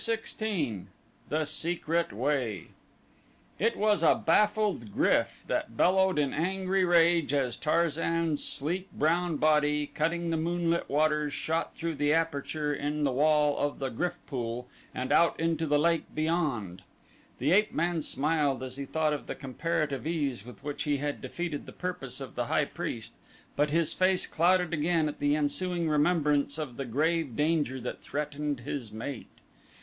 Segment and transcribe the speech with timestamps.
[0.03, 0.87] 16
[1.29, 2.69] The Secret Way
[3.59, 9.85] It was a baffled GRYF that bellowed in angry rage as Tarzan's sleek brown body
[9.85, 14.67] cutting the moonlit waters shot through the aperture in the wall of the GRYF pool
[14.91, 16.81] and out into the lake beyond.
[17.37, 21.21] The ape man smiled as he thought of the comparative ease with which he had
[21.21, 23.13] defeated the purpose of the high priest
[23.55, 28.61] but his face clouded again at the ensuing remembrance of the grave danger that threatened
[28.61, 29.27] his mate.